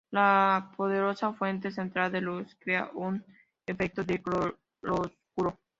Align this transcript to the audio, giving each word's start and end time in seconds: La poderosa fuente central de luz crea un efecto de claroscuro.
La 0.09 0.71
poderosa 0.75 1.31
fuente 1.33 1.69
central 1.69 2.11
de 2.11 2.21
luz 2.21 2.55
crea 2.57 2.89
un 2.95 3.23
efecto 3.67 4.03
de 4.03 4.19
claroscuro. 4.19 5.59